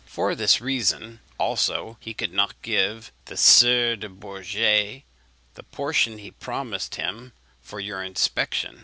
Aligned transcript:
For 0.07 0.33
this 0.33 0.59
reason 0.59 1.19
also 1.37 1.97
he 1.99 2.15
could 2.15 2.33
not 2.33 2.59
give 2.63 3.11
the 3.25 3.37
Sieur 3.37 3.95
de 3.95 4.09
Bourget 4.09 5.03
the 5.53 5.61
portion 5.63 6.17
he 6.17 6.31
promised 6.31 6.95
him 6.95 7.33
for 7.61 7.79
your 7.79 8.01
inspection. 8.01 8.79